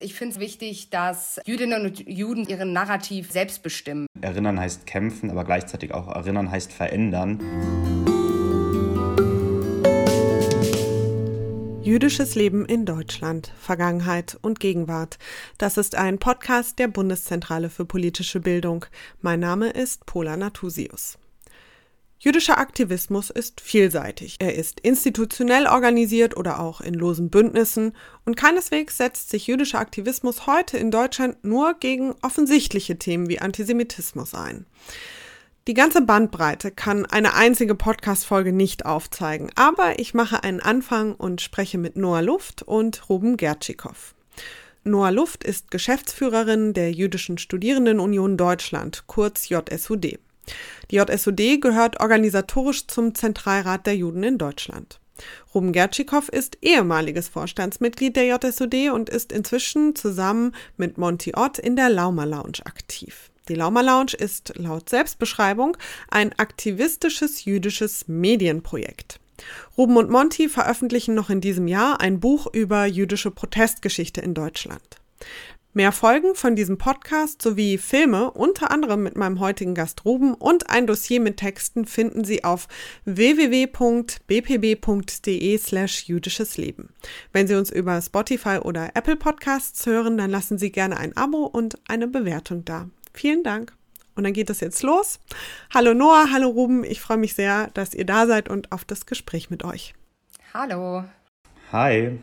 [0.00, 4.06] Ich finde es wichtig, dass Jüdinnen und Juden ihren Narrativ selbst bestimmen.
[4.20, 7.40] Erinnern heißt kämpfen, aber gleichzeitig auch erinnern heißt verändern.
[11.82, 15.18] Jüdisches Leben in Deutschland, Vergangenheit und Gegenwart.
[15.58, 18.86] Das ist ein Podcast der Bundeszentrale für politische Bildung.
[19.20, 21.18] Mein Name ist Pola Natusius.
[22.24, 24.36] Jüdischer Aktivismus ist vielseitig.
[24.38, 27.92] Er ist institutionell organisiert oder auch in losen Bündnissen
[28.24, 34.32] und keineswegs setzt sich jüdischer Aktivismus heute in Deutschland nur gegen offensichtliche Themen wie Antisemitismus
[34.32, 34.64] ein.
[35.66, 41.42] Die ganze Bandbreite kann eine einzige Podcast-Folge nicht aufzeigen, aber ich mache einen Anfang und
[41.42, 44.14] spreche mit Noah Luft und Ruben Gertschikow.
[44.82, 50.18] Noah Luft ist Geschäftsführerin der Jüdischen Studierendenunion Deutschland, kurz JSUD.
[50.90, 55.00] Die JSUD gehört organisatorisch zum Zentralrat der Juden in Deutschland.
[55.54, 61.76] Ruben Gertschikow ist ehemaliges Vorstandsmitglied der JSUD und ist inzwischen zusammen mit Monty Ott in
[61.76, 63.30] der Lauma Lounge aktiv.
[63.48, 65.76] Die Lauma Lounge ist laut Selbstbeschreibung
[66.10, 69.20] ein aktivistisches jüdisches Medienprojekt.
[69.76, 74.82] Ruben und Monty veröffentlichen noch in diesem Jahr ein Buch über jüdische Protestgeschichte in Deutschland.
[75.76, 80.70] Mehr Folgen von diesem Podcast sowie Filme, unter anderem mit meinem heutigen Gast Ruben und
[80.70, 82.68] ein Dossier mit Texten finden Sie auf
[83.06, 83.98] www.bpb.de
[85.58, 86.94] slash jüdisches Leben.
[87.32, 91.44] Wenn Sie uns über Spotify oder Apple Podcasts hören, dann lassen Sie gerne ein Abo
[91.44, 92.88] und eine Bewertung da.
[93.12, 93.72] Vielen Dank.
[94.14, 95.18] Und dann geht es jetzt los.
[95.74, 96.84] Hallo Noah, hallo Ruben.
[96.84, 99.92] Ich freue mich sehr, dass ihr da seid und auf das Gespräch mit euch.
[100.54, 101.02] Hallo.
[101.72, 102.16] Hi.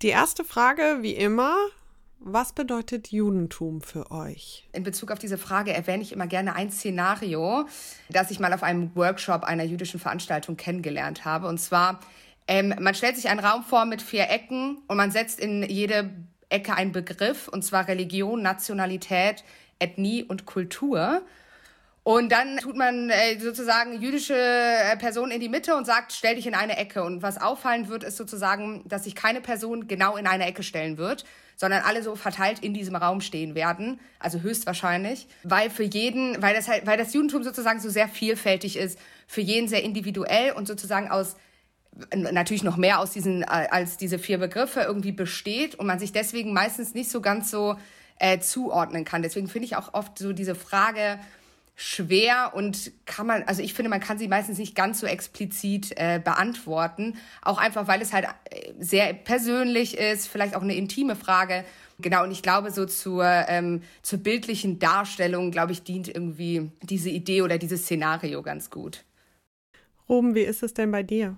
[0.00, 1.54] Die erste Frage, wie immer,
[2.20, 4.68] was bedeutet Judentum für euch?
[4.72, 7.66] In Bezug auf diese Frage erwähne ich immer gerne ein Szenario,
[8.08, 11.48] das ich mal auf einem Workshop einer jüdischen Veranstaltung kennengelernt habe.
[11.48, 12.00] Und zwar,
[12.46, 16.10] ähm, man stellt sich einen Raum vor mit vier Ecken und man setzt in jede
[16.48, 19.44] Ecke einen Begriff, und zwar Religion, Nationalität,
[19.78, 21.22] Ethnie und Kultur.
[22.08, 26.36] Und dann tut man äh, sozusagen jüdische äh, Personen in die Mitte und sagt, stell
[26.36, 27.04] dich in eine Ecke.
[27.04, 30.96] Und was auffallen wird, ist sozusagen, dass sich keine Person genau in eine Ecke stellen
[30.96, 36.40] wird, sondern alle so verteilt in diesem Raum stehen werden, also höchstwahrscheinlich, weil für jeden,
[36.40, 40.52] weil das halt, weil das Judentum sozusagen so sehr vielfältig ist, für jeden sehr individuell
[40.52, 41.36] und sozusagen aus
[42.14, 46.54] natürlich noch mehr aus diesen als diese vier Begriffe irgendwie besteht und man sich deswegen
[46.54, 47.76] meistens nicht so ganz so
[48.18, 49.22] äh, zuordnen kann.
[49.22, 51.18] Deswegen finde ich auch oft so diese Frage
[51.80, 55.92] schwer und kann man, also ich finde, man kann sie meistens nicht ganz so explizit
[55.94, 57.16] äh, beantworten.
[57.40, 61.64] Auch einfach, weil es halt äh, sehr persönlich ist, vielleicht auch eine intime Frage.
[62.00, 67.10] Genau, und ich glaube, so zur, ähm, zur bildlichen Darstellung, glaube ich, dient irgendwie diese
[67.10, 69.04] Idee oder dieses Szenario ganz gut.
[70.08, 71.36] Ruben, wie ist es denn bei dir?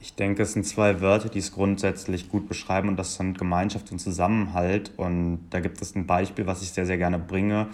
[0.00, 3.92] Ich denke, es sind zwei Wörter, die es grundsätzlich gut beschreiben und das sind Gemeinschaft
[3.92, 4.92] und Zusammenhalt.
[4.96, 7.68] Und da gibt es ein Beispiel, was ich sehr, sehr gerne bringe.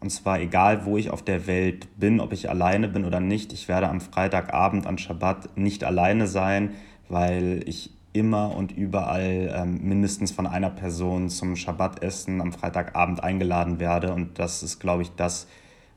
[0.00, 3.52] Und zwar egal, wo ich auf der Welt bin, ob ich alleine bin oder nicht,
[3.52, 6.74] ich werde am Freitagabend an Schabbat nicht alleine sein,
[7.08, 13.78] weil ich immer und überall ähm, mindestens von einer Person zum Schabbatessen am Freitagabend eingeladen
[13.78, 14.12] werde.
[14.12, 15.46] Und das ist, glaube ich, das,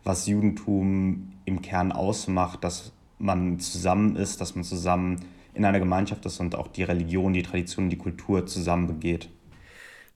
[0.03, 5.19] was Judentum im Kern ausmacht, dass man zusammen ist, dass man zusammen
[5.53, 9.29] in einer Gemeinschaft ist und auch die Religion, die Tradition, die Kultur zusammen begeht.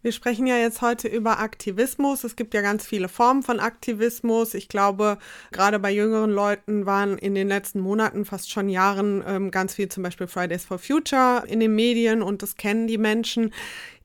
[0.03, 2.25] Wir sprechen ja jetzt heute über Aktivismus.
[2.25, 4.53] Es gibt ja ganz viele Formen von Aktivismus.
[4.53, 5.17] Ich glaube,
[5.53, 9.87] gerade bei jüngeren Leuten waren in den letzten Monaten, fast schon Jahren, ähm, ganz viel
[9.87, 13.53] zum Beispiel Fridays for Future in den Medien und das kennen die Menschen.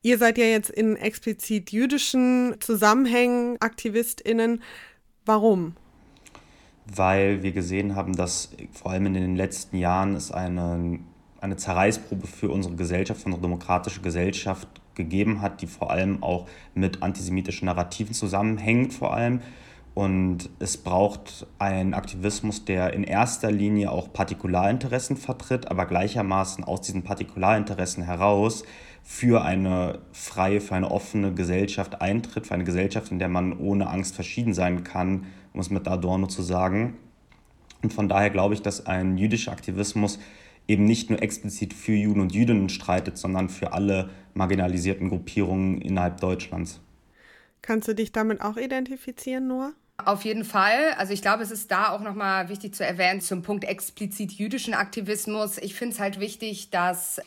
[0.00, 4.62] Ihr seid ja jetzt in explizit jüdischen Zusammenhängen AktivistInnen.
[5.26, 5.74] Warum?
[6.86, 11.00] Weil wir gesehen haben, dass vor allem in den letzten Jahren es eine,
[11.40, 16.46] eine Zerreißprobe für unsere Gesellschaft, für unsere demokratische Gesellschaft gegeben hat, die vor allem auch
[16.74, 19.40] mit antisemitischen Narrativen zusammenhängt vor allem.
[19.94, 26.82] Und es braucht einen Aktivismus, der in erster Linie auch Partikularinteressen vertritt, aber gleichermaßen aus
[26.82, 28.62] diesen Partikularinteressen heraus
[29.02, 33.88] für eine freie, für eine offene Gesellschaft eintritt, für eine Gesellschaft, in der man ohne
[33.88, 36.96] Angst verschieden sein kann, um es mit Adorno zu sagen.
[37.82, 40.18] Und von daher glaube ich, dass ein jüdischer Aktivismus
[40.68, 46.20] eben nicht nur explizit für Juden und Jüdinnen streitet, sondern für alle marginalisierten Gruppierungen innerhalb
[46.20, 46.80] Deutschlands.
[47.62, 49.72] Kannst du dich damit auch identifizieren, Noah?
[50.04, 50.92] Auf jeden Fall.
[50.96, 54.74] Also ich glaube, es ist da auch nochmal wichtig zu erwähnen zum Punkt explizit jüdischen
[54.74, 55.58] Aktivismus.
[55.58, 57.20] Ich finde es halt wichtig, dass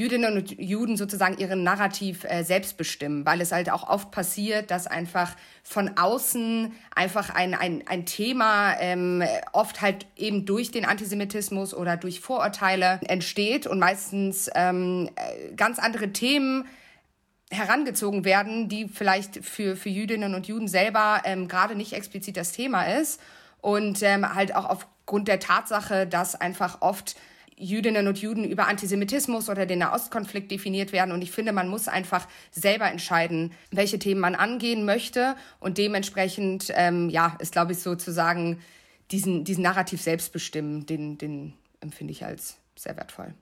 [0.00, 4.70] Jüdinnen und Juden sozusagen ihren Narrativ äh, selbst bestimmen, weil es halt auch oft passiert,
[4.70, 10.86] dass einfach von außen einfach ein, ein, ein Thema ähm, oft halt eben durch den
[10.86, 16.64] Antisemitismus oder durch Vorurteile entsteht und meistens ähm, äh, ganz andere Themen
[17.50, 22.52] herangezogen werden, die vielleicht für, für Jüdinnen und Juden selber ähm, gerade nicht explizit das
[22.52, 23.20] Thema ist.
[23.60, 27.16] Und ähm, halt auch aufgrund der Tatsache, dass einfach oft
[27.60, 31.12] Jüdinnen und Juden über Antisemitismus oder den Nahostkonflikt definiert werden.
[31.12, 35.36] Und ich finde, man muss einfach selber entscheiden, welche Themen man angehen möchte.
[35.60, 38.60] Und dementsprechend, ähm, ja, ist, glaube ich, sozusagen
[39.10, 43.34] diesen, diesen Narrativ selbst bestimmen, den, den empfinde ich als sehr wertvoll.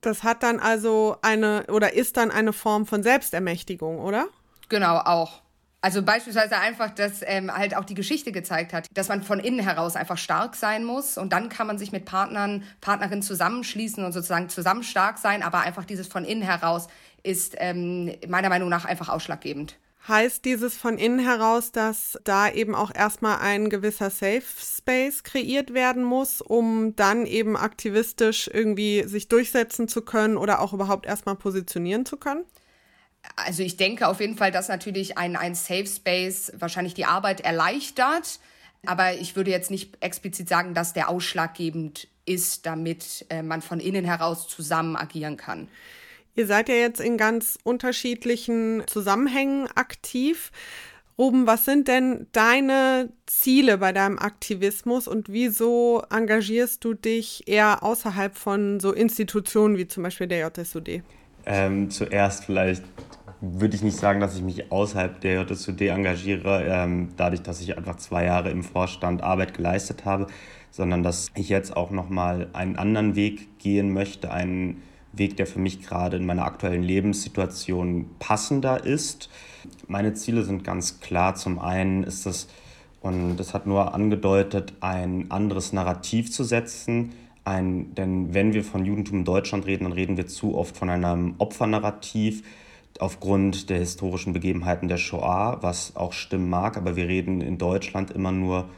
[0.00, 4.26] Das hat dann also eine oder ist dann eine Form von Selbstermächtigung, oder?
[4.68, 5.42] Genau, auch.
[5.82, 9.60] Also beispielsweise einfach, dass ähm, halt auch die Geschichte gezeigt hat, dass man von innen
[9.60, 14.12] heraus einfach stark sein muss und dann kann man sich mit Partnern, Partnerinnen zusammenschließen und
[14.12, 16.88] sozusagen zusammen stark sein, aber einfach dieses von innen heraus
[17.22, 19.76] ist ähm, meiner Meinung nach einfach ausschlaggebend.
[20.08, 25.74] Heißt dieses von innen heraus, dass da eben auch erstmal ein gewisser Safe Space kreiert
[25.74, 31.34] werden muss, um dann eben aktivistisch irgendwie sich durchsetzen zu können oder auch überhaupt erstmal
[31.34, 32.44] positionieren zu können?
[33.34, 37.40] Also ich denke auf jeden Fall, dass natürlich ein, ein Safe Space wahrscheinlich die Arbeit
[37.40, 38.38] erleichtert.
[38.86, 43.80] Aber ich würde jetzt nicht explizit sagen, dass der ausschlaggebend ist, damit äh, man von
[43.80, 45.68] innen heraus zusammen agieren kann.
[46.34, 50.52] Ihr seid ja jetzt in ganz unterschiedlichen Zusammenhängen aktiv.
[51.18, 57.82] Ruben, was sind denn deine Ziele bei deinem Aktivismus und wieso engagierst du dich eher
[57.82, 61.02] außerhalb von so Institutionen wie zum Beispiel der JSUD?
[61.46, 62.82] Ähm, zuerst vielleicht
[63.40, 67.76] würde ich nicht sagen, dass ich mich außerhalb der JSUD engagiere, ähm, dadurch, dass ich
[67.76, 70.26] einfach zwei Jahre im Vorstand Arbeit geleistet habe,
[70.70, 74.82] sondern dass ich jetzt auch nochmal einen anderen Weg gehen möchte, einen
[75.12, 79.30] Weg, der für mich gerade in meiner aktuellen Lebenssituation passender ist.
[79.86, 81.34] Meine Ziele sind ganz klar.
[81.34, 82.48] Zum einen ist es,
[83.00, 87.12] und das hat nur angedeutet, ein anderes Narrativ zu setzen,
[87.46, 90.90] ein, denn wenn wir von Judentum in Deutschland reden, dann reden wir zu oft von
[90.90, 92.42] einem Opfernarrativ
[92.98, 98.10] aufgrund der historischen Begebenheiten der Shoah, was auch stimmen mag, aber wir reden in Deutschland
[98.10, 98.68] immer nur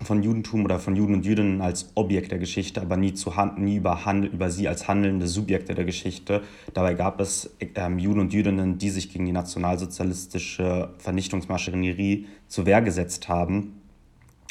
[0.00, 3.76] von Judentum oder von Juden und Jüdinnen als Objekt der Geschichte, aber nie, zu, nie
[3.76, 6.42] über, Handel, über sie als handelnde Subjekte der Geschichte.
[6.72, 12.80] Dabei gab es ähm, Juden und Jüdinnen, die sich gegen die nationalsozialistische Vernichtungsmaschinerie zur Wehr
[12.80, 13.80] gesetzt haben.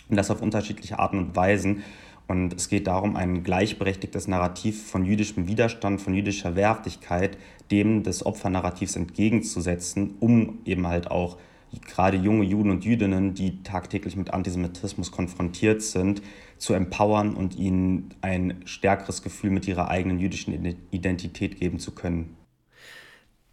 [0.09, 1.83] Und das auf unterschiedliche Arten und Weisen.
[2.27, 7.37] Und es geht darum, ein gleichberechtigtes Narrativ von jüdischem Widerstand, von jüdischer Wehrhaftigkeit
[7.71, 11.37] dem des Opfernarrativs entgegenzusetzen, um eben halt auch
[11.85, 16.21] gerade junge Juden und Jüdinnen, die tagtäglich mit Antisemitismus konfrontiert sind,
[16.57, 20.53] zu empowern und ihnen ein stärkeres Gefühl mit ihrer eigenen jüdischen
[20.91, 22.36] Identität geben zu können.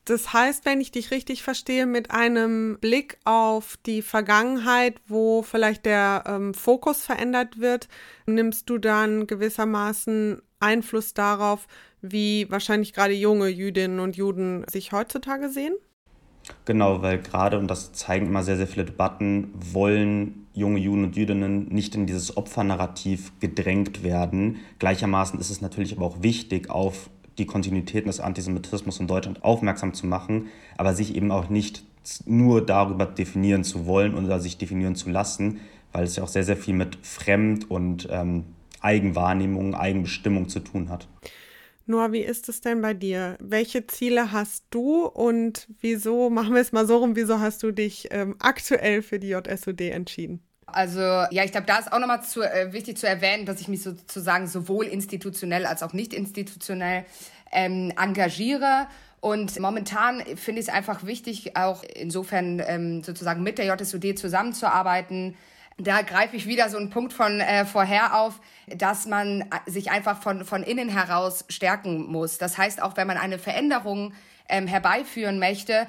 [0.05, 5.87] Das heißt, wenn ich dich richtig verstehe, mit einem Blick auf die Vergangenheit, wo vielleicht
[5.87, 7.89] der ähm, Fokus verändert wird,
[8.27, 11.67] nimmst du dann gewissermaßen Einfluss darauf,
[12.03, 15.75] wie wahrscheinlich gerade junge Jüdinnen und Juden sich heutzutage sehen?
[16.67, 21.17] Genau, weil gerade, und das zeigen immer sehr, sehr viele Debatten, wollen junge Juden und
[21.17, 24.59] Jüdinnen nicht in dieses Opfernarrativ gedrängt werden.
[24.79, 27.09] Gleichermaßen ist es natürlich aber auch wichtig, auf
[27.39, 31.85] die Kontinuitäten des Antisemitismus in Deutschland aufmerksam zu machen, aber sich eben auch nicht
[32.27, 35.61] nur darüber definieren zu wollen oder sich definieren zu lassen,
[35.93, 38.45] weil es ja auch sehr, sehr viel mit Fremd- und ähm,
[38.81, 41.09] Eigenwahrnehmung, Eigenbestimmung zu tun hat.
[41.87, 43.37] Noah, wie ist es denn bei dir?
[43.41, 47.73] Welche Ziele hast du und wieso, machen wir es mal so rum, wieso hast du
[47.73, 50.41] dich ähm, aktuell für die JSUD entschieden?
[50.67, 53.69] Also ja, ich glaube, da ist auch nochmal zu, äh, wichtig zu erwähnen, dass ich
[53.69, 57.05] mich sozusagen sowohl institutionell als auch nicht institutionell
[57.55, 58.87] ähm, engagiere.
[59.21, 65.35] Und momentan finde ich es einfach wichtig, auch insofern ähm, sozusagen mit der JSUD zusammenzuarbeiten,
[65.79, 69.91] da greife ich wieder so einen Punkt von äh, vorher auf, dass man äh, sich
[69.91, 72.39] einfach von, von innen heraus stärken muss.
[72.39, 74.13] Das heißt, auch wenn man eine Veränderung
[74.49, 75.87] ähm, herbeiführen möchte,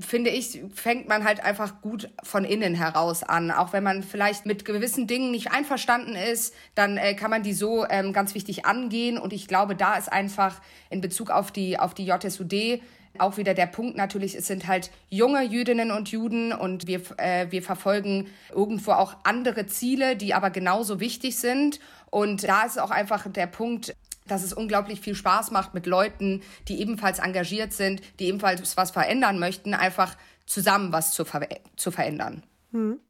[0.00, 3.50] finde ich, fängt man halt einfach gut von innen heraus an.
[3.50, 7.54] Auch wenn man vielleicht mit gewissen Dingen nicht einverstanden ist, dann äh, kann man die
[7.54, 9.18] so ähm, ganz wichtig angehen.
[9.18, 12.80] Und ich glaube, da ist einfach in Bezug auf die, auf die JSUD
[13.18, 17.46] auch wieder der Punkt natürlich, es sind halt junge Jüdinnen und Juden und wir, äh,
[17.50, 21.80] wir verfolgen irgendwo auch andere Ziele, die aber genauso wichtig sind.
[22.10, 23.94] Und da ist auch einfach der Punkt,
[24.30, 28.90] dass es unglaublich viel Spaß macht mit Leuten, die ebenfalls engagiert sind, die ebenfalls was
[28.90, 30.16] verändern möchten, einfach
[30.46, 32.42] zusammen was zu, ver zu verändern.
[32.72, 33.00] Hm.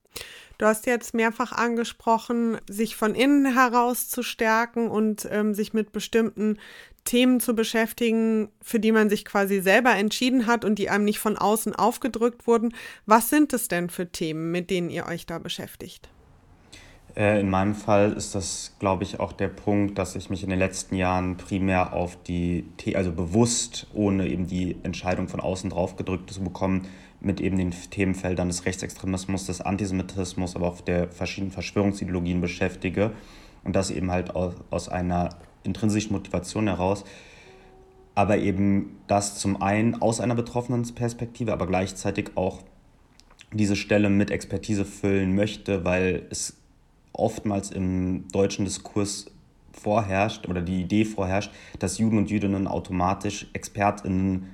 [0.59, 5.93] Du hast jetzt mehrfach angesprochen, sich von innen heraus zu stärken und ähm, sich mit
[5.93, 6.59] bestimmten
[7.05, 11.21] Themen zu beschäftigen, für die man sich quasi selber entschieden hat und die einem nicht
[11.21, 12.75] von außen aufgedrückt wurden.
[13.07, 16.11] Was sind es denn für Themen, mit denen ihr euch da beschäftigt?
[17.19, 20.51] Äh, in meinem Fall ist das, glaube ich, auch der Punkt, dass ich mich in
[20.51, 26.33] den letzten Jahren primär auf die, also bewusst, ohne eben die Entscheidung von außen draufgedrückt
[26.33, 26.87] zu bekommen,
[27.21, 33.11] mit eben den Themenfeldern des Rechtsextremismus, des Antisemitismus, aber auch der verschiedenen Verschwörungsideologien beschäftige.
[33.65, 35.31] Und das eben halt aus, aus einer
[35.65, 37.03] intrinsischen Motivation heraus.
[38.15, 42.63] Aber eben das zum einen aus einer betroffenen Perspektive, aber gleichzeitig auch
[43.53, 46.55] diese Stelle mit Expertise füllen möchte, weil es
[47.13, 49.27] oftmals im deutschen Diskurs
[49.73, 54.49] vorherrscht oder die Idee vorherrscht, dass Juden und Jüdinnen automatisch ExpertInnen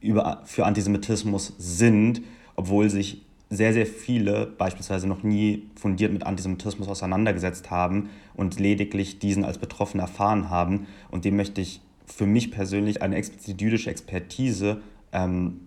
[0.00, 2.22] über, für Antisemitismus sind,
[2.54, 9.18] obwohl sich sehr, sehr viele beispielsweise noch nie fundiert mit Antisemitismus auseinandergesetzt haben und lediglich
[9.18, 10.86] diesen als Betroffene erfahren haben.
[11.10, 15.60] Und dem möchte ich für mich persönlich eine explizit jüdische Expertise ähm,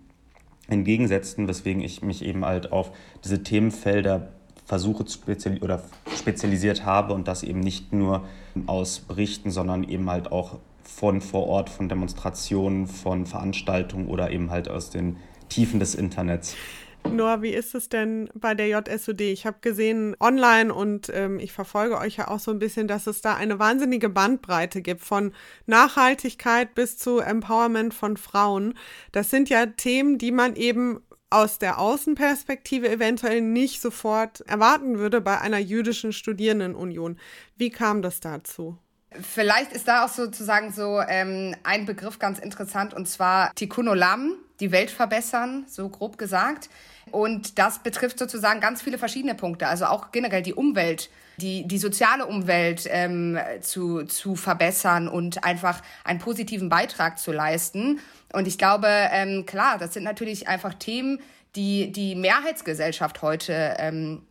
[0.67, 2.91] entgegensetzen, weswegen ich mich eben halt auf
[3.23, 4.29] diese Themenfelder
[4.72, 5.84] versuche speziali oder
[6.16, 8.24] spezialisiert habe und das eben nicht nur
[8.68, 14.50] aus Berichten, sondern eben halt auch von vor Ort, von Demonstrationen, von Veranstaltungen oder eben
[14.50, 15.18] halt aus den
[15.50, 16.56] Tiefen des Internets.
[17.04, 19.20] Noah, wie ist es denn bei der JSUD?
[19.20, 23.08] Ich habe gesehen online und ähm, ich verfolge euch ja auch so ein bisschen, dass
[23.08, 25.34] es da eine wahnsinnige Bandbreite gibt von
[25.66, 28.75] Nachhaltigkeit bis zu Empowerment von Frauen.
[29.12, 35.21] Das sind ja Themen, die man eben aus der Außenperspektive eventuell nicht sofort erwarten würde
[35.21, 37.17] bei einer jüdischen Studierendenunion.
[37.57, 38.77] Wie kam das dazu?
[39.19, 44.35] Vielleicht ist da auch sozusagen so ähm, ein Begriff ganz interessant und zwar Tikkun Olam,
[44.59, 46.69] die Welt verbessern, so grob gesagt.
[47.12, 51.77] Und das betrifft sozusagen ganz viele verschiedene Punkte, also auch generell die Umwelt, die, die
[51.77, 58.00] soziale Umwelt ähm, zu, zu verbessern und einfach einen positiven Beitrag zu leisten.
[58.34, 61.20] Und ich glaube, ähm, klar, das sind natürlich einfach Themen,
[61.56, 64.22] die die Mehrheitsgesellschaft heute ähm,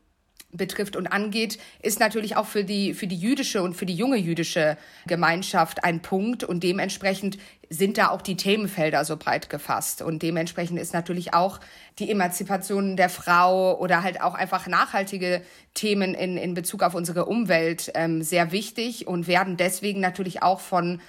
[0.52, 4.16] betrifft und angeht, ist natürlich auch für die, für die jüdische und für die junge
[4.16, 4.76] jüdische
[5.07, 7.38] Gemeinschaft ein Punkt und dementsprechend
[7.69, 11.61] sind da auch die Themenfelder so breit gefasst und dementsprechend ist natürlich auch
[12.00, 15.42] die Emanzipation der Frau oder halt auch einfach nachhaltige
[15.75, 20.59] Themen in, in Bezug auf unsere Umwelt ähm, sehr wichtig und werden deswegen natürlich auch
[20.59, 21.00] von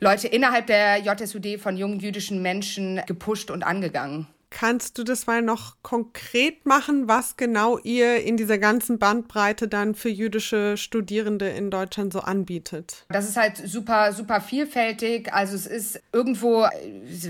[0.00, 4.26] Leute innerhalb der JSUD, von jungen jüdischen Menschen gepusht und angegangen.
[4.54, 9.96] Kannst du das mal noch konkret machen, was genau ihr in dieser ganzen Bandbreite dann
[9.96, 13.04] für jüdische Studierende in Deutschland so anbietet?
[13.08, 15.32] Das ist halt super, super vielfältig.
[15.34, 16.68] Also es ist irgendwo,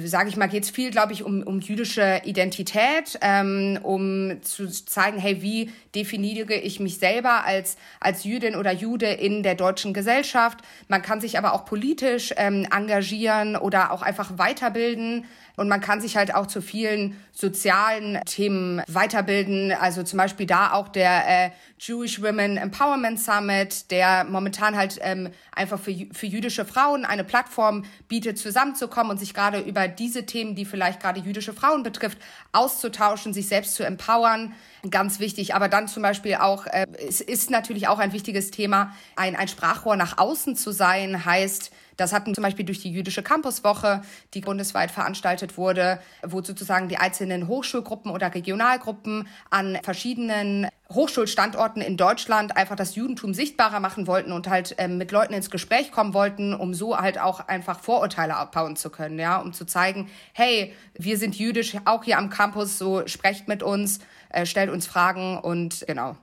[0.04, 4.68] sage ich mal, geht es viel, glaube ich, um, um jüdische Identität, ähm, um zu
[4.68, 9.94] zeigen, hey, wie definiere ich mich selber als, als Jüdin oder Jude in der deutschen
[9.94, 10.58] Gesellschaft.
[10.88, 15.24] Man kann sich aber auch politisch ähm, engagieren oder auch einfach weiterbilden.
[15.56, 19.72] Und man kann sich halt auch zu vielen sozialen Themen weiterbilden.
[19.72, 25.30] Also zum Beispiel da auch der äh, Jewish Women Empowerment Summit, der momentan halt ähm,
[25.52, 30.54] einfach für, für jüdische Frauen eine Plattform bietet, zusammenzukommen und sich gerade über diese Themen,
[30.54, 32.18] die vielleicht gerade jüdische Frauen betrifft,
[32.52, 34.54] auszutauschen, sich selbst zu empowern.
[34.90, 35.54] Ganz wichtig.
[35.54, 39.48] Aber dann zum Beispiel auch, äh, es ist natürlich auch ein wichtiges Thema, ein, ein
[39.48, 44.02] Sprachrohr nach außen zu sein, heißt, das hatten zum Beispiel durch die jüdische Campuswoche,
[44.34, 51.96] die bundesweit veranstaltet wurde, wo sozusagen die einzelnen Hochschulgruppen oder Regionalgruppen an verschiedenen Hochschulstandorten in
[51.96, 56.14] Deutschland einfach das Judentum sichtbarer machen wollten und halt ähm, mit Leuten ins Gespräch kommen
[56.14, 60.74] wollten, um so halt auch einfach Vorurteile abbauen zu können, ja, um zu zeigen, hey,
[60.94, 65.38] wir sind jüdisch, auch hier am Campus, so sprecht mit uns, äh, stellt uns Fragen
[65.38, 66.16] und genau,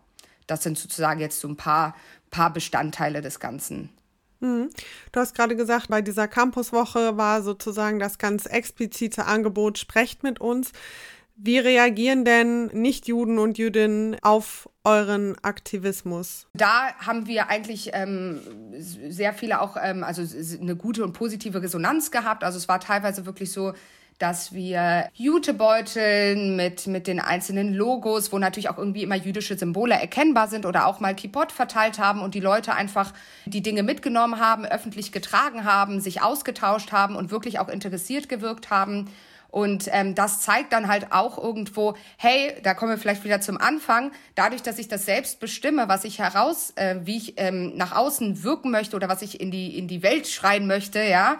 [0.47, 1.95] das sind sozusagen jetzt so ein paar,
[2.29, 3.89] paar Bestandteile des Ganzen.
[4.41, 4.69] Mhm.
[5.11, 10.41] Du hast gerade gesagt, bei dieser Campuswoche war sozusagen das ganz explizite Angebot, sprecht mit
[10.41, 10.71] uns.
[11.43, 16.47] Wie reagieren denn Nichtjuden und Jüdinnen auf euren Aktivismus?
[16.53, 18.41] Da haben wir eigentlich ähm,
[18.77, 20.21] sehr viele auch, ähm, also
[20.59, 22.43] eine gute und positive Resonanz gehabt.
[22.43, 23.73] Also es war teilweise wirklich so,
[24.17, 29.95] dass wir Jutebeuteln mit, mit den einzelnen Logos, wo natürlich auch irgendwie immer jüdische Symbole
[29.95, 33.13] erkennbar sind oder auch mal Kippot verteilt haben und die Leute einfach
[33.45, 38.69] die Dinge mitgenommen haben, öffentlich getragen haben, sich ausgetauscht haben und wirklich auch interessiert gewirkt
[38.69, 39.09] haben.
[39.51, 43.57] Und ähm, das zeigt dann halt auch irgendwo, hey, da kommen wir vielleicht wieder zum
[43.57, 47.93] Anfang, dadurch, dass ich das selbst bestimme, was ich heraus, äh, wie ich ähm, nach
[47.93, 51.37] außen wirken möchte oder was ich in die, in die Welt schreien möchte, ja,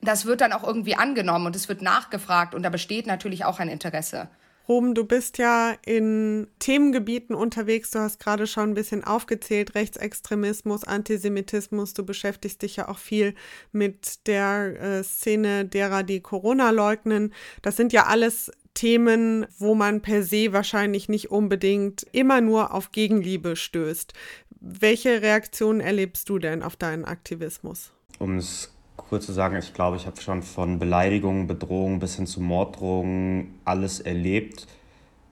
[0.00, 3.58] das wird dann auch irgendwie angenommen und es wird nachgefragt und da besteht natürlich auch
[3.58, 4.28] ein Interesse.
[4.68, 7.90] Ruben, du bist ja in Themengebieten unterwegs.
[7.90, 11.92] Du hast gerade schon ein bisschen aufgezählt, Rechtsextremismus, Antisemitismus.
[11.92, 13.34] Du beschäftigst dich ja auch viel
[13.72, 17.34] mit der äh, Szene derer, die Corona leugnen.
[17.62, 22.92] Das sind ja alles Themen, wo man per se wahrscheinlich nicht unbedingt immer nur auf
[22.92, 24.14] Gegenliebe stößt.
[24.60, 27.92] welche Reaktionen erlebst du denn auf deinen Aktivismus?
[28.18, 28.70] Um es
[29.10, 33.58] kurz zu sagen, ich glaube, ich habe schon von Beleidigungen, Bedrohungen bis hin zu Morddrohungen
[33.64, 34.68] alles erlebt.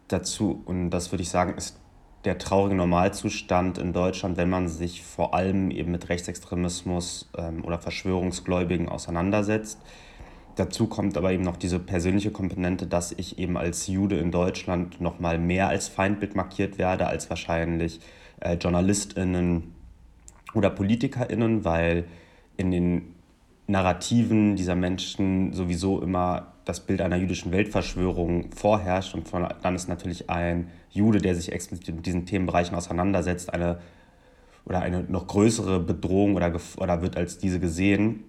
[0.09, 1.79] Dazu, und das würde ich sagen, ist
[2.25, 7.79] der traurige Normalzustand in Deutschland, wenn man sich vor allem eben mit Rechtsextremismus ähm, oder
[7.79, 9.79] Verschwörungsgläubigen auseinandersetzt.
[10.57, 15.01] Dazu kommt aber eben noch diese persönliche Komponente, dass ich eben als Jude in Deutschland
[15.01, 18.01] noch mal mehr als Feindbild markiert werde als wahrscheinlich
[18.41, 19.73] äh, JournalistInnen
[20.53, 22.07] oder PolitikerInnen, weil
[22.57, 23.15] in den
[23.69, 29.89] Narrativen dieser Menschen sowieso immer das Bild einer jüdischen Weltverschwörung vorherrscht und von, dann ist
[29.89, 33.79] natürlich ein Jude, der sich explizit mit diesen Themenbereichen auseinandersetzt, eine
[34.65, 38.25] oder eine noch größere Bedrohung oder, oder wird als diese gesehen.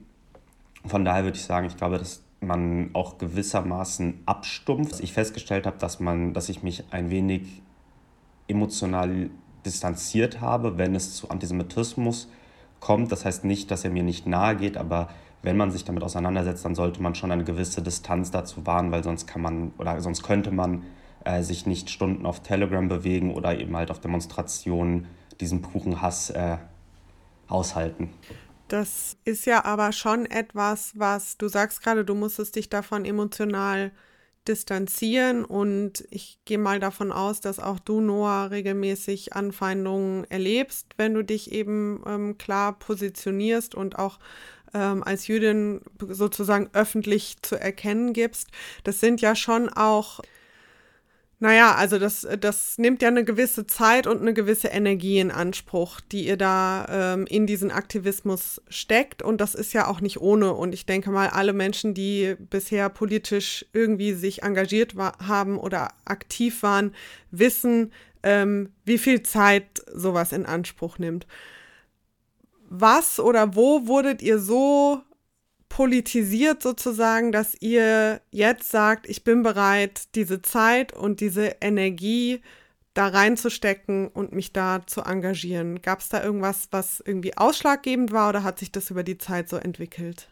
[0.85, 4.99] Von daher würde ich sagen, ich glaube, dass man auch gewissermaßen abstumpft.
[5.01, 7.61] Ich festgestellt habe, dass man, dass ich mich ein wenig
[8.47, 9.29] emotional
[9.65, 12.29] distanziert habe, wenn es zu Antisemitismus
[12.79, 13.11] kommt.
[13.11, 15.09] Das heißt nicht, dass er mir nicht nahe geht, aber
[15.41, 19.03] wenn man sich damit auseinandersetzt, dann sollte man schon eine gewisse Distanz dazu wahren, weil
[19.03, 20.83] sonst kann man oder sonst könnte man
[21.23, 25.07] äh, sich nicht Stunden auf Telegram bewegen oder eben halt auf Demonstrationen
[25.39, 26.57] diesen puren Hass äh,
[27.47, 28.09] aushalten.
[28.67, 33.91] Das ist ja aber schon etwas, was du sagst gerade, du musstest dich davon emotional
[34.47, 41.13] distanzieren und ich gehe mal davon aus, dass auch du, Noah, regelmäßig Anfeindungen erlebst, wenn
[41.13, 44.19] du dich eben ähm, klar positionierst und auch
[44.73, 48.49] ähm, als Jüdin sozusagen öffentlich zu erkennen gibst.
[48.83, 50.21] Das sind ja schon auch
[51.41, 56.01] naja, also das, das nimmt ja eine gewisse Zeit und eine gewisse Energie in Anspruch,
[56.01, 59.23] die ihr da ähm, in diesen Aktivismus steckt.
[59.23, 60.53] Und das ist ja auch nicht ohne.
[60.53, 66.61] Und ich denke mal, alle Menschen, die bisher politisch irgendwie sich engagiert haben oder aktiv
[66.61, 66.93] waren,
[67.31, 71.25] wissen, ähm, wie viel Zeit sowas in Anspruch nimmt.
[72.69, 75.01] Was oder wo wurdet ihr so
[75.69, 82.41] politisiert sozusagen, dass ihr jetzt sagt, ich bin bereit, diese Zeit und diese Energie
[82.93, 85.81] da reinzustecken und mich da zu engagieren.
[85.81, 89.47] Gab es da irgendwas, was irgendwie ausschlaggebend war oder hat sich das über die Zeit
[89.47, 90.27] so entwickelt?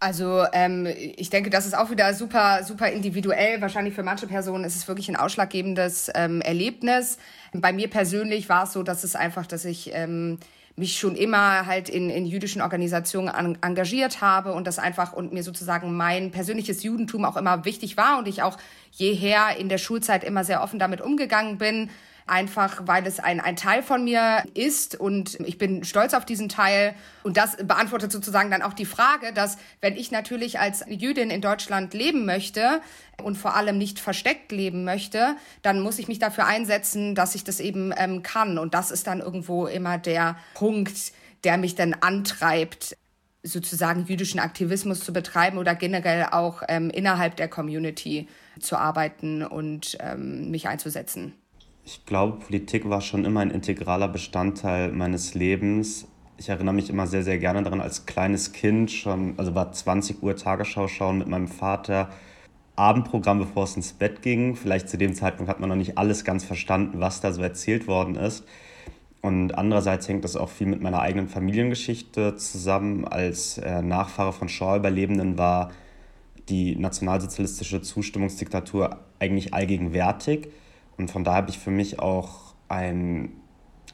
[0.00, 3.60] Also ähm, ich denke, das ist auch wieder super, super individuell.
[3.60, 7.18] Wahrscheinlich für manche Personen ist es wirklich ein ausschlaggebendes ähm, Erlebnis.
[7.52, 10.38] Bei mir persönlich war es so, dass es einfach, dass ich ähm,
[10.80, 15.32] mich schon immer halt in, in jüdischen Organisationen an, engagiert habe und das einfach und
[15.32, 18.58] mir sozusagen mein persönliches Judentum auch immer wichtig war und ich auch
[18.90, 21.90] jeher in der Schulzeit immer sehr offen damit umgegangen bin
[22.26, 26.48] einfach weil es ein, ein Teil von mir ist und ich bin stolz auf diesen
[26.48, 26.94] Teil.
[27.22, 31.40] Und das beantwortet sozusagen dann auch die Frage, dass wenn ich natürlich als Jüdin in
[31.40, 32.80] Deutschland leben möchte
[33.22, 37.44] und vor allem nicht versteckt leben möchte, dann muss ich mich dafür einsetzen, dass ich
[37.44, 38.58] das eben ähm, kann.
[38.58, 41.12] Und das ist dann irgendwo immer der Punkt,
[41.44, 42.96] der mich dann antreibt,
[43.42, 48.28] sozusagen jüdischen Aktivismus zu betreiben oder generell auch ähm, innerhalb der Community
[48.58, 51.34] zu arbeiten und ähm, mich einzusetzen.
[51.84, 56.06] Ich glaube, Politik war schon immer ein integraler Bestandteil meines Lebens.
[56.36, 60.22] Ich erinnere mich immer sehr, sehr gerne daran, als kleines Kind schon, also war 20
[60.22, 62.10] Uhr Tagesschau schauen mit meinem Vater,
[62.76, 64.56] Abendprogramm, bevor es ins Bett ging.
[64.56, 67.86] Vielleicht zu dem Zeitpunkt hat man noch nicht alles ganz verstanden, was da so erzählt
[67.86, 68.44] worden ist.
[69.20, 73.06] Und andererseits hängt das auch viel mit meiner eigenen Familiengeschichte zusammen.
[73.06, 75.72] Als äh, Nachfahre von Shaw-Überlebenden war
[76.48, 80.48] die nationalsozialistische Zustimmungsdiktatur eigentlich allgegenwärtig.
[81.00, 83.30] Und von daher habe ich für mich auch ein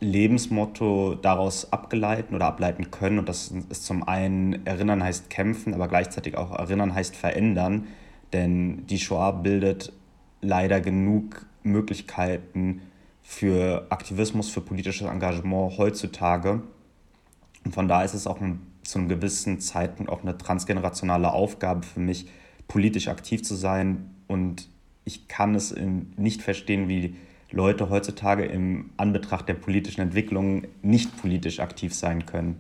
[0.01, 3.21] Lebensmotto daraus abgeleiten oder ableiten können.
[3.21, 7.87] Und das ist zum einen Erinnern heißt kämpfen, aber gleichzeitig auch Erinnern heißt verändern.
[8.33, 9.93] Denn die Shoah bildet
[10.41, 12.83] leider genug Möglichkeiten
[13.23, 16.63] für Aktivismus, für politisches Engagement heutzutage.
[17.65, 21.85] Und von daher ist es auch ein, zu einem gewissen Zeitpunkt auch eine transgenerationale Aufgabe
[21.85, 22.27] für mich,
[22.67, 24.69] politisch aktiv zu sein und
[25.07, 25.75] ich kann es
[26.17, 27.17] nicht verstehen, wie
[27.51, 32.59] Leute heutzutage im Anbetracht der politischen Entwicklung nicht politisch aktiv sein können.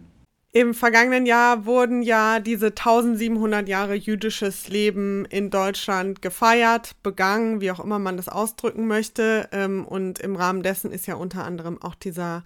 [0.53, 7.71] Im vergangenen Jahr wurden ja diese 1700 Jahre jüdisches Leben in Deutschland gefeiert, begangen, wie
[7.71, 9.51] auch immer man das ausdrücken möchte.
[9.53, 12.43] Ähm, und im Rahmen dessen ist ja unter anderem auch dieser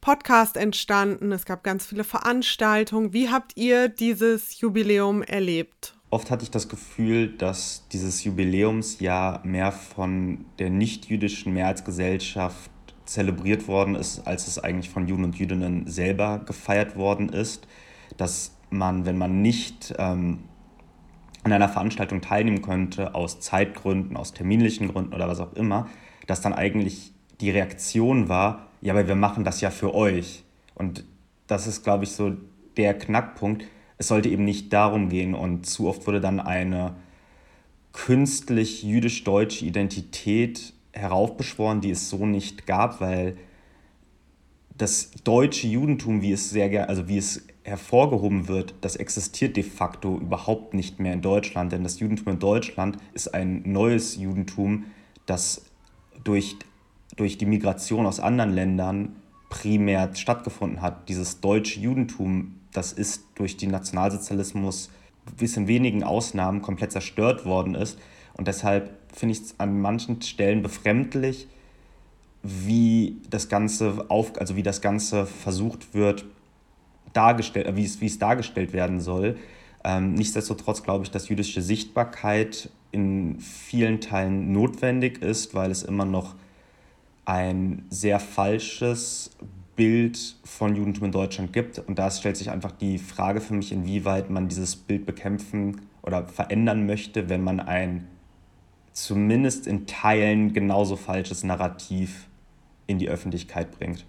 [0.00, 1.30] Podcast entstanden.
[1.30, 3.12] Es gab ganz viele Veranstaltungen.
[3.12, 5.94] Wie habt ihr dieses Jubiläum erlebt?
[6.12, 12.70] Oft hatte ich das Gefühl, dass dieses Jubiläumsjahr mehr von der nicht-jüdischen Mehrheitsgesellschaft
[13.06, 17.66] zelebriert worden ist, als es eigentlich von Juden und Jüdinnen selber gefeiert worden ist.
[18.18, 20.40] Dass man, wenn man nicht ähm,
[21.44, 25.88] an einer Veranstaltung teilnehmen könnte, aus Zeitgründen, aus terminlichen Gründen oder was auch immer,
[26.26, 30.44] dass dann eigentlich die Reaktion war, ja, aber wir machen das ja für euch.
[30.74, 31.06] Und
[31.46, 32.36] das ist, glaube ich, so
[32.76, 33.64] der Knackpunkt.
[34.02, 36.96] Es sollte eben nicht darum gehen und zu oft wurde dann eine
[37.92, 43.36] künstlich jüdisch-deutsche Identität heraufbeschworen, die es so nicht gab, weil
[44.76, 50.18] das deutsche Judentum, wie es sehr also wie es hervorgehoben wird, das existiert de facto
[50.18, 54.86] überhaupt nicht mehr in Deutschland, denn das Judentum in Deutschland ist ein neues Judentum,
[55.26, 55.64] das
[56.24, 56.56] durch,
[57.14, 59.14] durch die Migration aus anderen Ländern
[59.48, 61.08] primär stattgefunden hat.
[61.08, 64.90] Dieses deutsche Judentum, das ist durch den Nationalsozialismus
[65.36, 67.98] bis in wenigen Ausnahmen komplett zerstört worden ist.
[68.34, 71.48] Und deshalb finde ich es an manchen Stellen befremdlich,
[72.42, 76.24] wie das Ganze auf, also wie das Ganze versucht wird,
[77.12, 79.36] dargestellt, äh, wie es, wie es dargestellt werden soll.
[79.84, 86.04] Ähm, nichtsdestotrotz glaube ich, dass jüdische Sichtbarkeit in vielen Teilen notwendig ist, weil es immer
[86.04, 86.34] noch
[87.24, 89.30] ein sehr falsches
[89.76, 91.78] Bild von Judentum in Deutschland gibt.
[91.78, 96.26] Und da stellt sich einfach die Frage für mich, inwieweit man dieses Bild bekämpfen oder
[96.26, 98.08] verändern möchte, wenn man ein
[98.92, 102.28] zumindest in Teilen genauso falsches Narrativ
[102.86, 104.04] in die Öffentlichkeit bringt.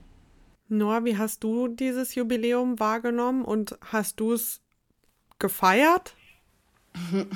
[0.67, 4.61] Noah, wie hast du dieses Jubiläum wahrgenommen und hast du es
[5.39, 6.15] gefeiert?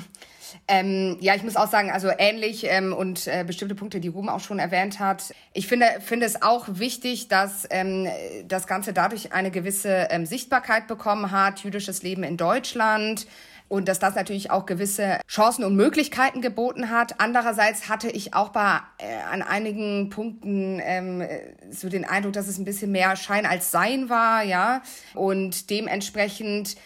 [0.66, 4.28] Ähm, ja, ich muss auch sagen, also ähnlich ähm, und äh, bestimmte Punkte, die Ruben
[4.28, 5.34] auch schon erwähnt hat.
[5.52, 8.08] Ich finde, finde es auch wichtig, dass ähm,
[8.46, 13.26] das Ganze dadurch eine gewisse ähm, Sichtbarkeit bekommen hat, jüdisches Leben in Deutschland
[13.68, 17.20] und dass das natürlich auch gewisse Chancen und Möglichkeiten geboten hat.
[17.20, 21.22] Andererseits hatte ich auch bei äh, an einigen Punkten ähm,
[21.70, 24.82] so den Eindruck, dass es ein bisschen mehr Schein als Sein war, ja,
[25.14, 26.76] und dementsprechend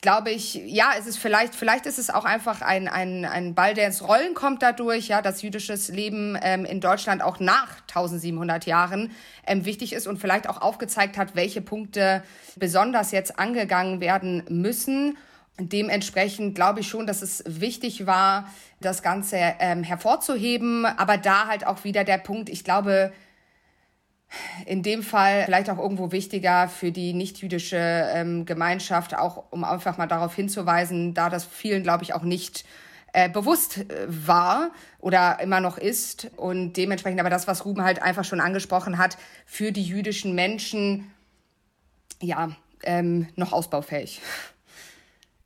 [0.00, 3.74] glaube ich, ja, es ist vielleicht, vielleicht ist es auch einfach ein, ein, ein Ball,
[3.74, 8.66] der ins Rollen kommt dadurch, ja, dass jüdisches Leben ähm, in Deutschland auch nach 1700
[8.66, 9.10] Jahren
[9.46, 12.22] ähm, wichtig ist und vielleicht auch aufgezeigt hat, welche Punkte
[12.56, 15.16] besonders jetzt angegangen werden müssen.
[15.60, 18.48] Dementsprechend glaube ich schon, dass es wichtig war,
[18.80, 20.86] das Ganze ähm, hervorzuheben.
[20.86, 23.12] Aber da halt auch wieder der Punkt, ich glaube,
[24.66, 29.96] in dem Fall vielleicht auch irgendwo wichtiger für die nichtjüdische ähm, Gemeinschaft, auch um einfach
[29.96, 32.64] mal darauf hinzuweisen, da das vielen, glaube ich, auch nicht
[33.12, 36.30] äh, bewusst äh, war oder immer noch ist.
[36.36, 41.10] Und dementsprechend aber das, was Ruben halt einfach schon angesprochen hat, für die jüdischen Menschen,
[42.20, 42.50] ja,
[42.82, 44.20] ähm, noch ausbaufähig.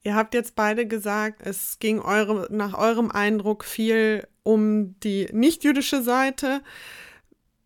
[0.05, 6.03] Ihr habt jetzt beide gesagt, es ging eure, nach eurem Eindruck viel um die nicht-jüdische
[6.03, 6.63] Seite.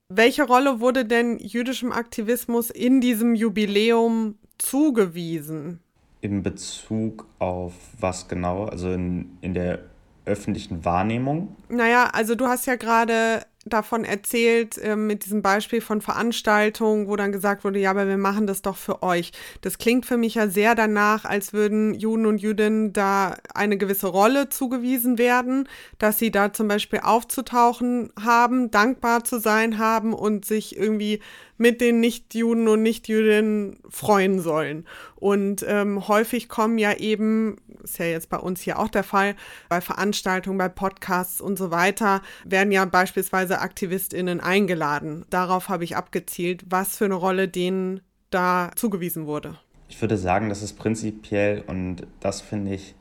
[0.09, 5.81] Welche Rolle wurde denn jüdischem Aktivismus in diesem Jubiläum zugewiesen?
[6.21, 8.67] In Bezug auf was genau?
[8.67, 9.81] Also in, in der
[10.25, 11.57] öffentlichen Wahrnehmung?
[11.69, 17.17] Naja, also du hast ja gerade davon erzählt, äh, mit diesem Beispiel von Veranstaltungen, wo
[17.17, 19.33] dann gesagt wurde, ja, aber wir machen das doch für euch.
[19.61, 24.07] Das klingt für mich ja sehr danach, als würden Juden und Jüdinnen da eine gewisse
[24.07, 30.45] Rolle zugewiesen werden, dass sie da zum Beispiel aufzutauchen haben, dankbar zu sein haben und
[30.45, 31.21] sich irgendwie
[31.59, 34.87] mit den Nichtjuden und Nichtjüdinnen freuen sollen.
[35.17, 39.35] Und ähm, häufig kommen ja eben, ist ja jetzt bei uns hier auch der Fall,
[39.69, 45.25] bei Veranstaltungen, bei Podcasts und so weiter, werden ja beispielsweise AktivistInnen eingeladen.
[45.31, 48.01] Darauf habe ich abgezielt, was für eine Rolle denen
[48.31, 49.59] da zugewiesen wurde.
[49.89, 52.95] Ich würde sagen, das ist prinzipiell, und das finde ich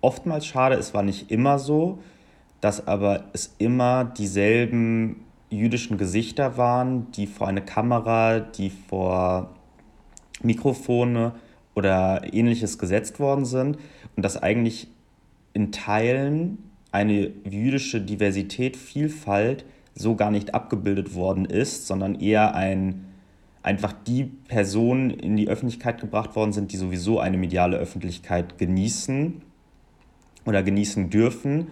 [0.00, 1.98] oftmals schade, es war nicht immer so,
[2.60, 9.50] dass aber es immer dieselben jüdischen Gesichter waren, die vor eine Kamera, die vor
[10.42, 11.32] Mikrofone
[11.80, 13.78] oder ähnliches gesetzt worden sind
[14.16, 14.88] und dass eigentlich
[15.52, 16.58] in Teilen
[16.92, 19.64] eine jüdische Diversität, Vielfalt
[19.94, 23.06] so gar nicht abgebildet worden ist, sondern eher ein,
[23.62, 29.42] einfach die Personen in die Öffentlichkeit gebracht worden sind, die sowieso eine mediale Öffentlichkeit genießen
[30.44, 31.68] oder genießen dürfen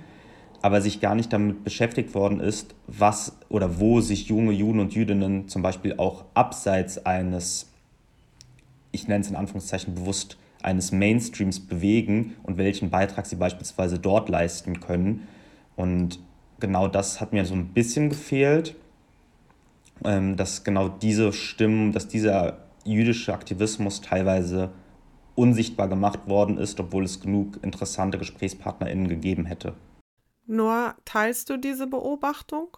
[0.63, 4.95] aber sich gar nicht damit beschäftigt worden ist, was oder wo sich junge Juden und
[4.95, 7.68] Jüdinnen zum Beispiel auch abseits eines,
[8.93, 14.29] ich nenne es in Anführungszeichen bewusst, eines Mainstreams bewegen und welchen Beitrag sie beispielsweise dort
[14.29, 15.29] leisten können.
[15.77, 16.19] Und
[16.59, 18.75] genau das hat mir so ein bisschen gefehlt,
[20.05, 24.71] ähm, dass genau diese Stimmen, dass dieser jüdische Aktivismus teilweise
[25.35, 29.75] unsichtbar gemacht worden ist, obwohl es genug interessante GesprächspartnerInnen gegeben hätte.
[30.47, 32.77] Noah, teilst du diese Beobachtung?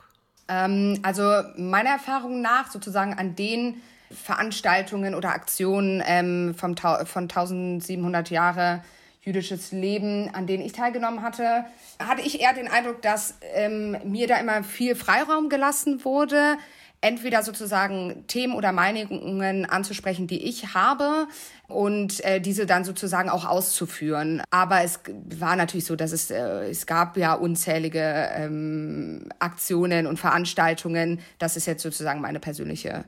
[0.49, 1.23] Ähm, also
[1.57, 3.77] meiner Erfahrung nach sozusagen an den
[4.11, 8.83] Veranstaltungen oder Aktionen ähm, vom von 1700 Jahre
[9.23, 11.65] jüdisches Leben, an denen ich teilgenommen hatte,
[11.99, 16.57] hatte ich eher den Eindruck, dass ähm, mir da immer viel Freiraum gelassen wurde.
[17.03, 21.29] entweder sozusagen Themen oder Meinungen anzusprechen, die ich habe
[21.67, 24.43] und äh, diese dann sozusagen auch auszuführen.
[24.51, 25.01] Aber es
[25.39, 31.21] war natürlich so, dass es, äh, es gab ja unzählige ähm, Aktionen und Veranstaltungen.
[31.39, 33.05] Das ist jetzt sozusagen meine persönliche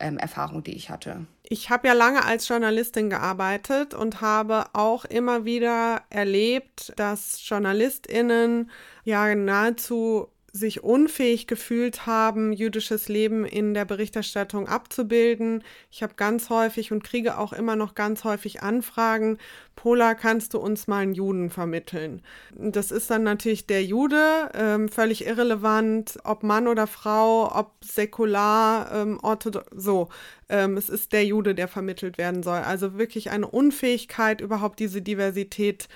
[0.00, 1.26] ähm, Erfahrung, die ich hatte.
[1.42, 8.70] Ich habe ja lange als Journalistin gearbeitet und habe auch immer wieder erlebt, dass Journalistinnen
[9.04, 15.64] ja nahezu sich unfähig gefühlt haben, jüdisches Leben in der Berichterstattung abzubilden.
[15.90, 19.38] Ich habe ganz häufig und kriege auch immer noch ganz häufig Anfragen,
[19.74, 22.22] Pola, kannst du uns mal einen Juden vermitteln?
[22.54, 28.92] Das ist dann natürlich der Jude, ähm, völlig irrelevant, ob Mann oder Frau, ob säkular,
[28.94, 30.08] ähm, orthodox, so.
[30.48, 32.58] Ähm, es ist der Jude, der vermittelt werden soll.
[32.58, 35.88] Also wirklich eine Unfähigkeit, überhaupt diese Diversität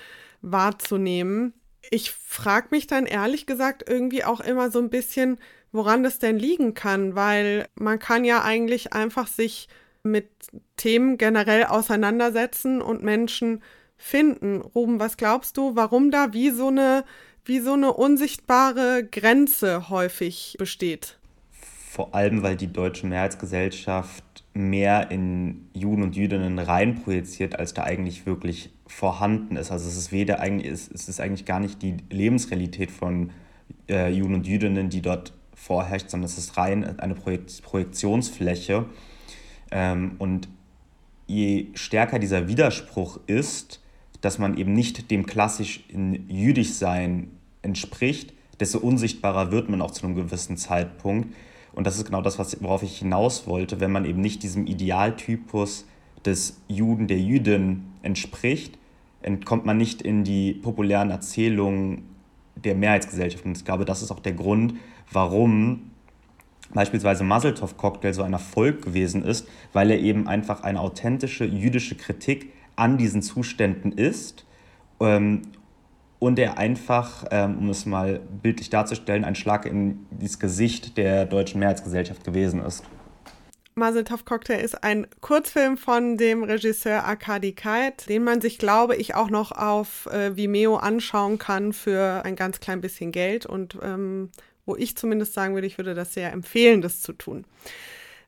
[0.43, 1.55] wahrzunehmen
[1.91, 5.39] ich frage mich dann ehrlich gesagt irgendwie auch immer so ein bisschen,
[5.73, 9.69] woran das denn liegen kann, weil man kann ja eigentlich einfach sich
[10.03, 10.29] mit
[10.77, 13.63] Themen generell auseinandersetzen und Menschen
[13.97, 14.61] finden.
[14.61, 17.05] Ruben, was glaubst du, warum da wie so eine,
[17.45, 21.19] wie so eine unsichtbare Grenze häufig besteht?
[21.91, 24.25] Vor allem, weil die deutsche Mehrheitsgesellschaft
[24.55, 29.71] mehr in Juden und Jüdinnen reinprojiziert, als da eigentlich wirklich vorhanden ist.
[29.71, 33.31] Also es ist weder eigentlich, es ist eigentlich gar nicht die Lebensrealität von
[33.89, 38.87] äh, Juden und Jüdinnen, die dort vorherrscht, sondern es ist rein eine Projekt Projektionsfläche.
[39.71, 40.49] Ähm, und
[41.27, 43.81] je stärker dieser Widerspruch ist,
[44.21, 45.85] dass man eben nicht dem klassisch
[46.29, 47.31] jüdisch sein
[47.63, 51.35] entspricht, desto unsichtbarer wird man auch zu einem gewissen Zeitpunkt.
[51.73, 55.87] Und das ist genau das, worauf ich hinaus wollte, wenn man eben nicht diesem Idealtypus
[56.25, 58.78] des Juden, der Jüdin entspricht,
[59.23, 62.05] entkommt man nicht in die populären Erzählungen
[62.57, 63.45] der Mehrheitsgesellschaft.
[63.45, 64.75] Und ich glaube, das ist auch der Grund,
[65.13, 65.91] warum
[66.75, 71.95] beispielsweise Muzzletov Cocktail so ein Erfolg gewesen ist, weil er eben einfach eine authentische jüdische
[71.95, 74.45] Kritik an diesen Zuständen ist
[75.01, 75.43] ähm,
[76.19, 81.25] und er einfach, ähm, um es mal bildlich darzustellen, ein Schlag in das Gesicht der
[81.25, 82.85] deutschen Mehrheitsgesellschaft gewesen ist.
[83.79, 89.15] Mazeltov Cocktail ist ein Kurzfilm von dem Regisseur Arkadi Kait, den man sich, glaube ich,
[89.15, 94.31] auch noch auf äh, Vimeo anschauen kann für ein ganz klein bisschen Geld und ähm,
[94.67, 97.45] wo ich zumindest sagen würde, ich würde das sehr empfehlen, das zu tun.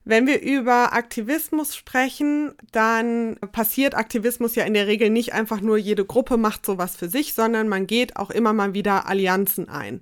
[0.04, 5.76] Wenn wir über Aktivismus sprechen, dann passiert Aktivismus ja in der Regel nicht einfach nur,
[5.76, 10.00] jede Gruppe macht sowas für sich, sondern man geht auch immer mal wieder Allianzen ein.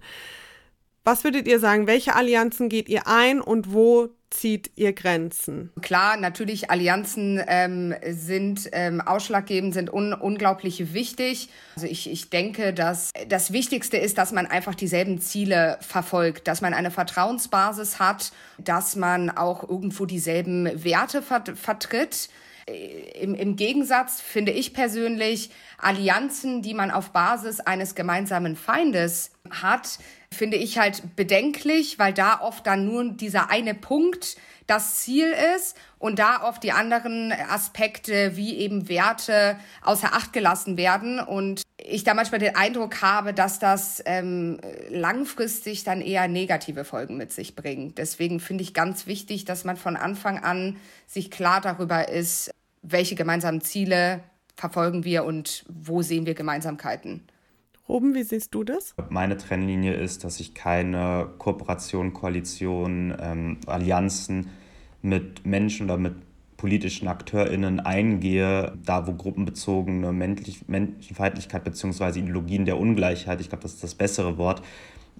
[1.05, 5.73] Was würdet ihr sagen, welche Allianzen geht ihr ein und wo zieht ihr Grenzen?
[5.81, 11.49] Klar, natürlich, Allianzen ähm, sind ähm, ausschlaggebend, sind un unglaublich wichtig.
[11.77, 16.61] Also ich, ich denke, dass das Wichtigste ist, dass man einfach dieselben Ziele verfolgt, dass
[16.61, 22.29] man eine Vertrauensbasis hat, dass man auch irgendwo dieselben Werte vert vertritt.
[22.69, 29.31] Äh, Im, Im Gegensatz finde ich persönlich Allianzen, die man auf Basis eines gemeinsamen Feindes
[29.51, 29.99] hat,
[30.33, 34.37] finde ich halt bedenklich, weil da oft dann nur dieser eine Punkt
[34.67, 40.77] das Ziel ist und da oft die anderen Aspekte wie eben Werte außer Acht gelassen
[40.77, 44.61] werden und ich da manchmal den Eindruck habe, dass das ähm,
[44.91, 47.97] langfristig dann eher negative Folgen mit sich bringt.
[47.97, 52.51] Deswegen finde ich ganz wichtig, dass man von Anfang an sich klar darüber ist,
[52.83, 54.21] welche gemeinsamen Ziele
[54.55, 57.27] verfolgen wir und wo sehen wir Gemeinsamkeiten.
[57.89, 58.95] Ruben, wie siehst du das?
[59.09, 64.51] Meine Trennlinie ist, dass ich keine Kooperation, Koalition, ähm, Allianzen
[65.01, 66.15] mit Menschen oder mit
[66.59, 72.19] politischen AkteurInnen eingehe, da wo gruppenbezogene Menschenfeindlichkeit bzw.
[72.19, 74.61] Ideologien der Ungleichheit, ich glaube, das ist das bessere Wort,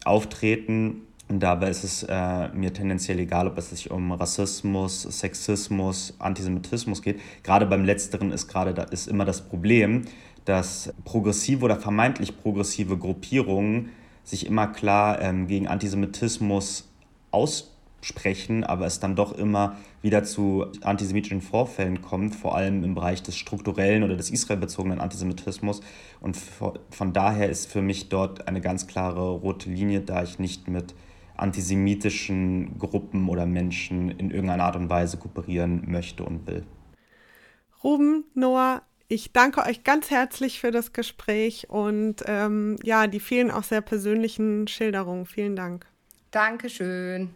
[0.05, 1.03] auftreten.
[1.29, 7.03] Und dabei ist es äh, mir tendenziell egal, ob es sich um Rassismus, Sexismus, Antisemitismus
[7.03, 7.21] geht.
[7.43, 10.03] Gerade beim Letzteren ist gerade da ist immer das Problem,
[10.49, 13.91] dass progressive oder vermeintlich progressive Gruppierungen
[14.25, 16.89] sich immer klar ähm, gegen Antisemitismus
[17.31, 23.23] aussprechen, aber es dann doch immer wieder zu antisemitischen Vorfällen kommt, vor allem im Bereich
[23.23, 25.83] des strukturellen oder des israelbezogenen Antisemitismus.
[26.21, 26.39] Und
[26.91, 30.95] von daher ist für mich dort eine ganz klare rote Linie, da ich nicht mit
[31.37, 36.65] antisemitischen Gruppen oder Menschen in irgendeiner Art und Weise kooperieren möchte und will.
[37.85, 43.51] Ruben, Noah, ich danke euch ganz herzlich für das Gespräch und ähm, ja, die vielen
[43.51, 45.27] auch sehr persönlichen Schilderungen.
[45.27, 45.87] Vielen Dank.
[46.31, 47.31] Dankeschön.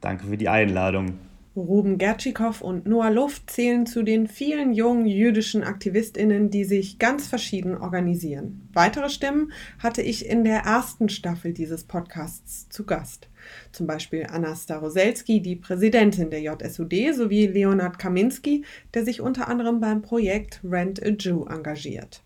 [0.00, 1.18] Danke für die Einladung.
[1.54, 7.26] Ruben Gertschikow und Noah Luft zählen zu den vielen jungen jüdischen AktivistInnen, die sich ganz
[7.26, 8.70] verschieden organisieren.
[8.72, 13.28] Weitere Stimmen hatte ich in der ersten Staffel dieses Podcasts zu Gast.
[13.70, 19.78] Zum Beispiel Anna Staroselski, die Präsidentin der JSUD, sowie Leonard Kaminski, der sich unter anderem
[19.78, 22.22] beim Projekt Rent a Jew engagiert.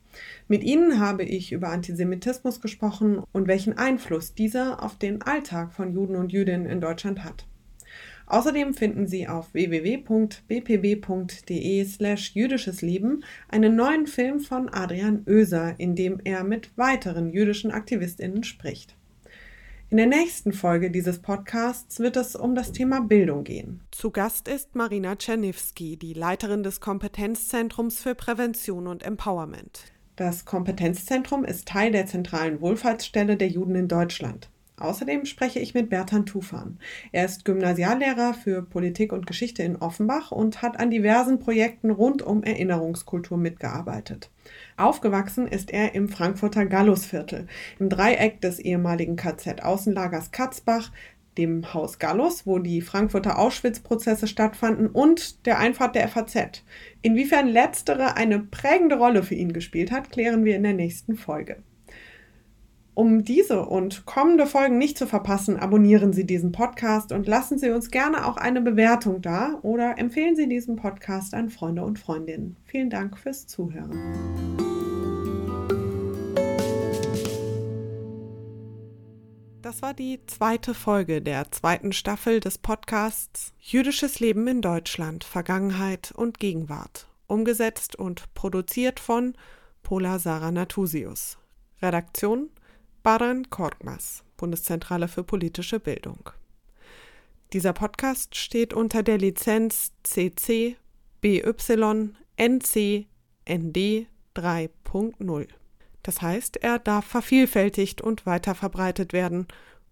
[0.46, 5.92] Mit ihnen habe ich über Antisemitismus gesprochen und welchen Einfluss dieser auf den Alltag von
[5.92, 7.44] Juden und Jüdinnen in Deutschland hat.
[8.26, 10.44] Außerdem finden Sie auf www.bpb.de
[11.84, 17.70] slash jüdisches Leben einen neuen Film von Adrian Oeser, in dem er mit weiteren jüdischen
[17.70, 18.96] AktivistInnen spricht.
[19.88, 23.82] In der nächsten Folge dieses Podcasts wird es um das Thema Bildung gehen.
[23.92, 29.92] Zu Gast ist Marina Czerniewski, die Leiterin des Kompetenzzentrums für Prävention und Empowerment.
[30.16, 34.50] Das Kompetenzzentrum ist Teil der zentralen Wohlfahrtsstelle der Juden in Deutschland.
[34.78, 36.78] Außerdem spreche ich mit Bertan Tufan.
[37.10, 42.20] Er ist Gymnasiallehrer für Politik und Geschichte in Offenbach und hat an diversen Projekten rund
[42.20, 44.30] um Erinnerungskultur mitgearbeitet.
[44.76, 47.46] Aufgewachsen ist er im Frankfurter Gallusviertel,
[47.78, 50.92] im Dreieck des ehemaligen KZ-Außenlagers Katzbach,
[51.38, 56.64] dem Haus Gallus, wo die Frankfurter Auschwitz-Prozesse stattfanden, und der Einfahrt der FAZ.
[57.02, 61.62] Inwiefern letztere eine prägende Rolle für ihn gespielt hat, klären wir in der nächsten Folge.
[62.96, 67.68] Um diese und kommende Folgen nicht zu verpassen, abonnieren Sie diesen Podcast und lassen Sie
[67.68, 72.56] uns gerne auch eine Bewertung da oder empfehlen Sie diesen Podcast an Freunde und Freundinnen.
[72.64, 73.90] Vielen Dank fürs Zuhören.
[79.60, 86.12] Das war die zweite Folge der zweiten Staffel des Podcasts Jüdisches Leben in Deutschland, Vergangenheit
[86.16, 89.34] und Gegenwart, umgesetzt und produziert von
[89.82, 91.36] Pola Sarah Natusius.
[91.82, 92.48] Redaktion
[93.06, 96.28] Baran Korkmaz, Bundeszentrale für politische Bildung.
[97.52, 100.76] Dieser Podcast steht unter der Lizenz CC
[101.20, 101.44] BY
[102.36, 103.06] NC
[103.48, 105.46] ND 3.0.
[106.02, 109.46] Das heißt, er darf vervielfältigt und weiterverbreitet werden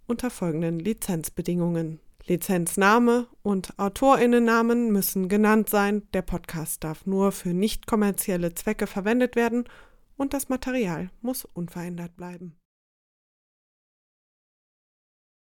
[0.09, 2.00] unter folgenden Lizenzbedingungen.
[2.27, 9.37] Lizenzname und Autorinnennamen müssen genannt sein, der Podcast darf nur für nicht kommerzielle Zwecke verwendet
[9.37, 9.68] werden
[10.16, 12.57] und das Material muss unverändert bleiben.